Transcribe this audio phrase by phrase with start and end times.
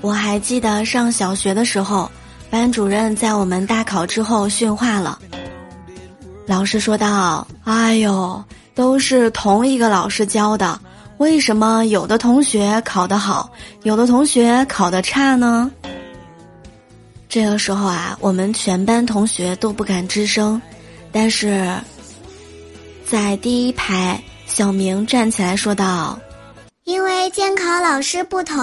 [0.00, 2.10] 我还记得上小学的时候，
[2.48, 5.18] 班主任在我们大考之后训话了。
[6.46, 8.42] 老师说道：‘哎呦，
[8.74, 10.80] 都是同一个老师教的。’
[11.18, 13.50] 为什么有的同学考得好，
[13.82, 15.70] 有的同学考得差呢？
[17.28, 20.60] 这个时候啊，我们全班同学都不敢吱声。
[21.12, 21.70] 但是
[23.04, 26.18] 在第一排，小明站起来说道
[26.84, 28.58] ：‘因为监考老师不同。’